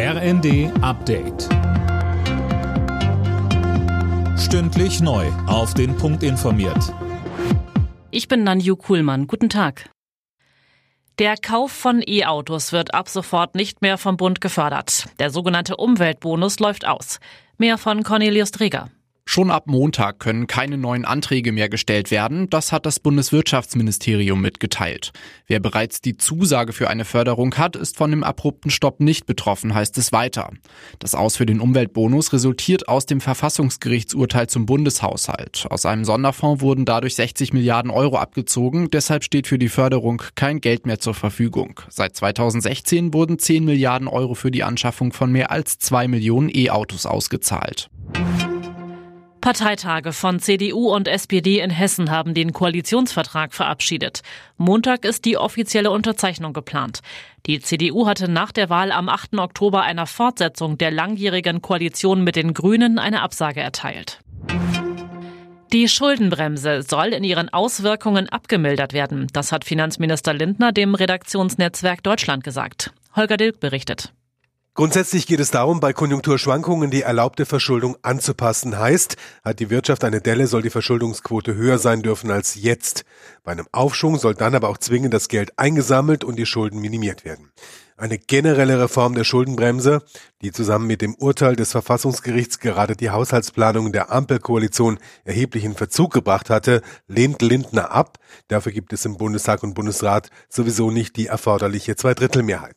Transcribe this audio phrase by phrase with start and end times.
[0.00, 1.48] RND Update.
[4.38, 5.26] Stündlich neu.
[5.48, 6.94] Auf den Punkt informiert.
[8.12, 9.26] Ich bin Nanju Kuhlmann.
[9.26, 9.90] Guten Tag.
[11.18, 15.06] Der Kauf von E-Autos wird ab sofort nicht mehr vom Bund gefördert.
[15.18, 17.18] Der sogenannte Umweltbonus läuft aus.
[17.56, 18.90] Mehr von Cornelius Dreger.
[19.30, 25.12] Schon ab Montag können keine neuen Anträge mehr gestellt werden, das hat das Bundeswirtschaftsministerium mitgeteilt.
[25.46, 29.74] Wer bereits die Zusage für eine Förderung hat, ist von dem abrupten Stopp nicht betroffen,
[29.74, 30.52] heißt es weiter.
[30.98, 35.66] Das Aus für den Umweltbonus resultiert aus dem Verfassungsgerichtsurteil zum Bundeshaushalt.
[35.68, 40.62] Aus einem Sonderfonds wurden dadurch 60 Milliarden Euro abgezogen, deshalb steht für die Förderung kein
[40.62, 41.82] Geld mehr zur Verfügung.
[41.90, 47.04] Seit 2016 wurden 10 Milliarden Euro für die Anschaffung von mehr als zwei Millionen E-Autos
[47.04, 47.90] ausgezahlt.
[49.48, 54.20] Parteitage von CDU und SPD in Hessen haben den Koalitionsvertrag verabschiedet.
[54.58, 57.00] Montag ist die offizielle Unterzeichnung geplant.
[57.46, 59.38] Die CDU hatte nach der Wahl am 8.
[59.38, 64.20] Oktober einer Fortsetzung der langjährigen Koalition mit den Grünen eine Absage erteilt.
[65.72, 69.28] Die Schuldenbremse soll in ihren Auswirkungen abgemildert werden.
[69.32, 72.92] Das hat Finanzminister Lindner dem Redaktionsnetzwerk Deutschland gesagt.
[73.16, 74.12] Holger Dilk berichtet.
[74.78, 78.78] Grundsätzlich geht es darum, bei Konjunkturschwankungen die erlaubte Verschuldung anzupassen.
[78.78, 83.04] Heißt, hat die Wirtschaft eine Delle, soll die Verschuldungsquote höher sein dürfen als jetzt.
[83.42, 87.24] Bei einem Aufschwung soll dann aber auch zwingend das Geld eingesammelt und die Schulden minimiert
[87.24, 87.50] werden.
[87.96, 90.00] Eine generelle Reform der Schuldenbremse,
[90.42, 96.50] die zusammen mit dem Urteil des Verfassungsgerichts gerade die Haushaltsplanung der Ampelkoalition erheblichen Verzug gebracht
[96.50, 98.18] hatte, lehnt Lindner ab.
[98.46, 102.76] Dafür gibt es im Bundestag und Bundesrat sowieso nicht die erforderliche Zweidrittelmehrheit.